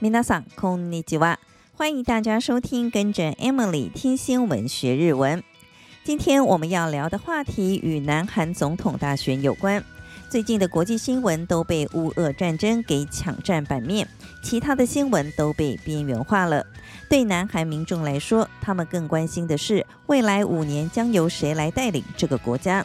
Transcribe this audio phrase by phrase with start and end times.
[0.00, 1.36] 皆さんこんにちは，
[1.76, 5.42] 欢迎大家收听，跟着 Emily 听新闻学日文。
[6.04, 9.84] 今天我们要聊的话题与南韩总统大选有关。
[10.28, 14.08] 最近的国际新闻都被乌俄战争给抢占版面，
[14.42, 16.66] 其他的新闻都被边缘化了。
[17.08, 22.84] 对南韩民众来说，他们更关心的是未来五年将由谁来带领这个国家。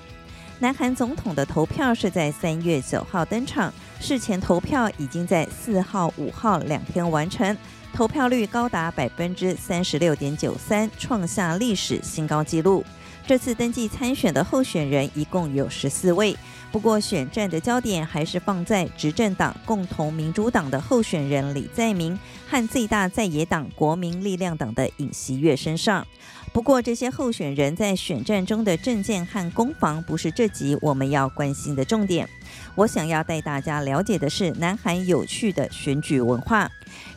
[0.58, 7.56] 南韩总统的投票是在三月九号登场，事前投票已经在四号、五号两天完成，
[7.92, 12.84] 投票率高达百分之三十六点九三，创下历史新高纪录。
[13.26, 16.36] 这次登记参选的候选人一共有十四位，
[16.72, 26.04] 不过选战的焦点还是放在执政党共同民主党的候选人李在明和最大在野党国民力量党的尹锡悦身上。
[26.52, 32.28] 不过，这些候选人在选战中的政见和攻防不是这集我们要关心的重点。
[32.74, 36.70] 我想要带大家了解的是南韩有趣的选举文化。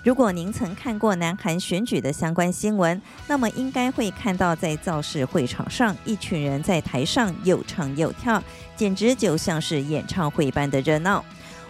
[0.06, 8.42] 如果您曾看过南韩选举的相关新闻，那么应该会看到在造势会场上，一群人在台上又唱又跳，
[8.78, 11.24] 简直就像是演唱会般的热闹。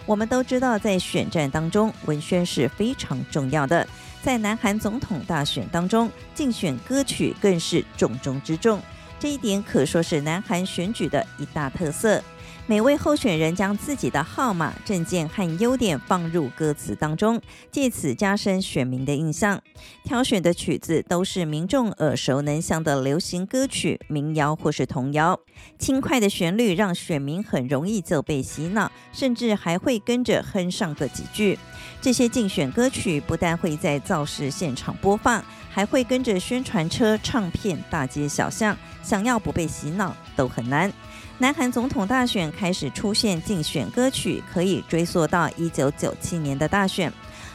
[0.06, 3.84] 我们都知道，在选战当中，文宣是非常重要的。
[4.26, 8.82] 在南韩总统大选当中，竞选歌曲更是重中之重，
[9.20, 12.20] 这一点可说是南韩选举的一大特色。
[12.68, 19.62] 每位候选人将自己的号码、证件和优点放入歌词当中，借此加深选民的印象。
[20.02, 25.38] 挑选的曲子都是民众耳熟能详的流行歌曲、民谣或是童谣，
[25.78, 31.56] 轻快的旋律让选民很容易就被洗脑，甚至还会跟着哼上个几句。
[32.02, 40.92] 这些竞选歌曲不但会在造势现场播放，还会跟着宣传车、唱片大街小巷，想要不被洗脑都很难。
[41.38, 47.12] 南韩总统大选开始出现竞选歌曲，可以追溯到一九九七年的大选。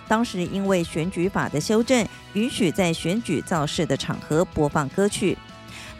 [0.07, 5.35] 当时因为选举法的修正，允许在选举造势的场合播放歌曲。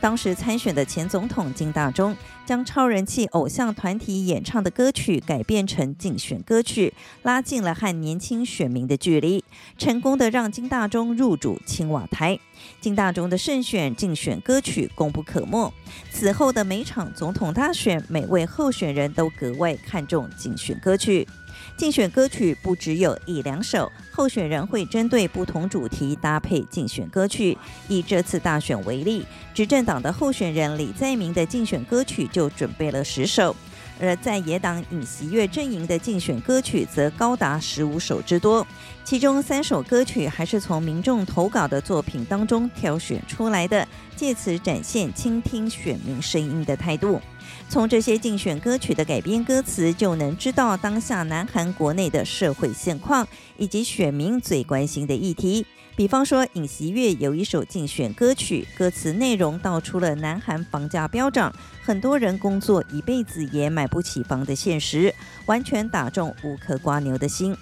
[0.02, 6.92] 当时参选的前总统金大中将超人气偶像团体演唱的歌曲改编成竞选歌曲，
[7.22, 9.44] 拉近了和年轻选民的距离，
[9.78, 12.38] 成功的让金大中入主青瓦台。
[12.82, 15.72] 金大中的胜选，竞选歌曲功不可没。
[16.12, 21.28] 此后的每场总统大选，每位候选人都格外看重竞选歌曲。
[21.78, 27.58] 竞选歌曲不只有一两首，候选人会针对不同主题搭配竞选歌曲。
[27.88, 33.56] 以这次大选为例，执政党的候选人李在明的竞选歌曲就准备了十首，
[34.02, 38.66] 而在野党尹锡悦阵营的竞选歌曲则高达十五首之多。
[39.04, 47.22] 其中三首歌曲还是从民众投稿的作品当中挑选出来的，借此展现倾听选民声音的态度。
[47.70, 55.66] 从这些竞选歌曲的改编歌词，就能知道当下南韩国内的社会现况以及选民最关心的议题。
[55.96, 61.54] 比方说，尹锡悦有一首竞选歌曲，歌词内容道出了南韩房价飙涨，
[61.84, 65.14] 很多人工作一辈子也买不起房的现实，
[65.46, 67.56] 完全打中无壳蜗牛的心。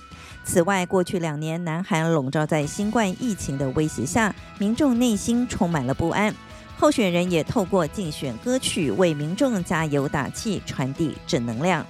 [0.46, 6.34] 此外，过去两年，南韩笼罩在新冠疫情的威胁下，民众内心充满了不安。
[6.78, 11.86] 候选人也透过竞选歌曲为民众加油打气，传递正能量。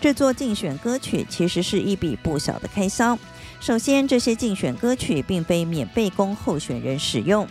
[0.00, 3.16] 制作竞选歌曲其实是一笔不小的开销。
[3.62, 7.46] 首先，这些竞选歌曲并非免费供候选人使用。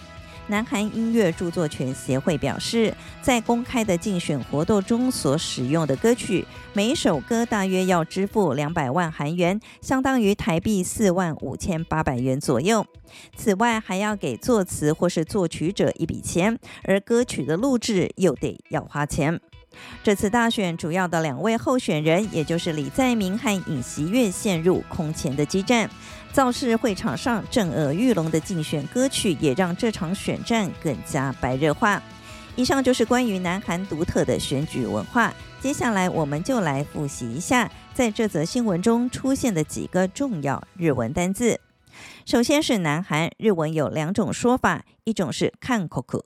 [0.48, 12.86] 南韩音乐著作权协会表示，在公开的竞选活动中所使用的歌曲，每首歌大约要支付两百万韩元，相当于台币四万五千八百元左右。
[13.38, 19.40] 此外，还要给作词或是作曲者一笔钱，而歌曲的录制又得要花钱。
[20.04, 25.90] 这次大选主要的两位候选人，也就是李在明和尹锡悦，陷入空前的激战。
[26.34, 32.02] 造势会场上震耳欲聋的竞选歌曲，也让这场选战更加白热化。
[32.56, 35.34] 以上就是关于南韩独特的选举文化。
[35.59, 41.59] 接下来，我们就来复习一下在这则新闻中出现的几个重要日文单字。
[42.26, 46.26] 首先是南韩日文有两种说法，一种是韩国，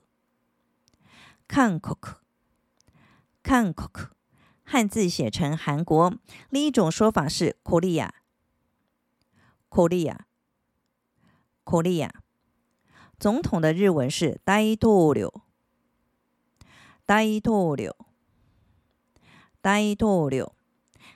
[1.49, 1.97] 韩国，
[4.63, 6.17] 汉字写成韩国
[6.49, 8.09] 另一种说法是 korea
[9.69, 10.17] korea
[11.63, 12.09] korea
[13.19, 15.41] 总统的日文是 dai dolu
[17.05, 17.93] dai dolu
[19.61, 20.51] dai dolu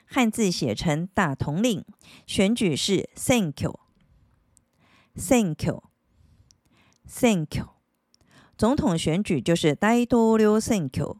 [0.06, 1.84] 汉字写成大统领
[2.28, 3.80] 选举是 thank you
[5.16, 5.82] thank you
[7.08, 7.66] thank you
[8.56, 11.18] 总统选举就是 dai dolu thank you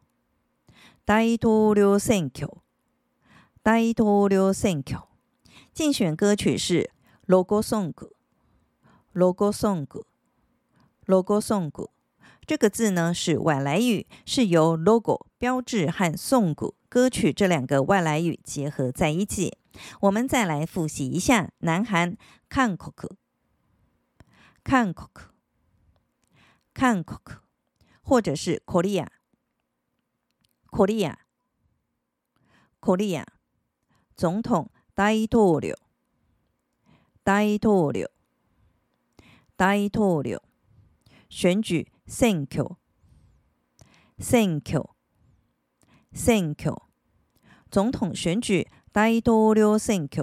[1.10, 2.48] 大统领选举，
[3.62, 4.96] 大统领选举，
[5.74, 6.92] 竞选歌曲是。
[7.28, 8.12] ロゴソング，
[9.16, 11.72] logo song，logo song，
[12.46, 16.54] 这个字呢是外来语，是由 logo 标志和 song
[16.88, 19.58] 歌曲这两个外来语结合在一起。
[20.02, 22.16] 我们再来复习一下南韩，
[22.48, 22.94] 韩国，
[24.64, 25.10] 韩国，
[26.76, 27.20] 韩国，
[28.04, 28.62] 或者是
[30.71, 31.17] Korea。
[32.81, 33.27] Korea，
[34.17, 35.75] 总统，大统领，
[37.23, 38.07] 大统领。
[39.55, 40.41] 大统领
[41.29, 42.77] 选举，选挙，
[44.19, 44.73] 选举，
[46.15, 46.71] 选举，
[47.71, 50.23] 总统选举，大统领选举，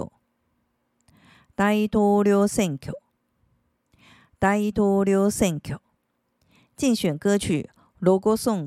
[1.54, 2.90] 大统领选举，
[4.40, 5.76] 大统领选举，
[6.74, 8.66] 竞选歌曲，Logo song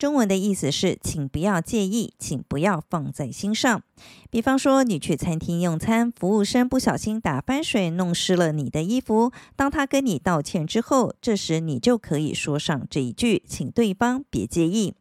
[0.00, 3.82] 中文的意思是，请不要介意，请不要放在心上。
[4.28, 9.32] 比方说，你去餐厅用餐，服务生不小心打翻水，弄湿了你的衣服。
[9.56, 14.92] 当他跟你道歉之后，这时你就可以说上这一句，请对方别介意。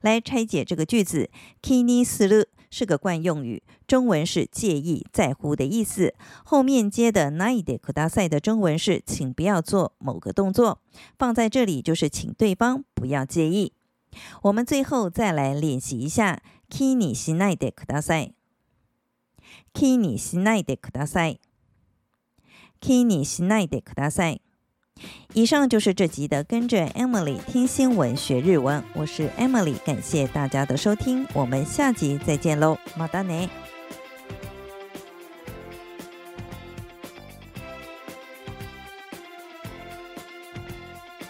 [0.00, 1.30] 来拆解这个句子，
[1.62, 6.12] 気にする是个惯用语，中文是介意、在乎的意思。
[6.44, 10.80] 后面接的ないでください的中文是请不要做某个动作，
[11.16, 13.73] 放在这里就是请对方不要介意。
[14.42, 18.34] 我们最后再来练习一下，気にしないでください。
[19.72, 21.40] 気にしないでください。
[22.80, 24.40] 気にしないでください。
[25.34, 33.48] 以上就是这集的跟着 Emily 听新闻学日文，我是 Emily，感谢大家的收听，我们下集再见喽，またね。